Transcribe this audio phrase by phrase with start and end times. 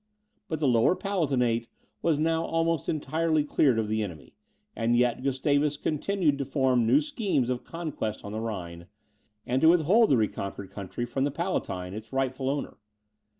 [0.47, 1.67] But the Lower Palatinate
[2.01, 4.33] was now almost entirely cleared of the enemy;
[4.75, 8.87] and yet Gustavus continued to form new schemes of conquest on the Rhine,
[9.45, 12.77] and to withhold the reconquered country from the Palatine, its rightful owner.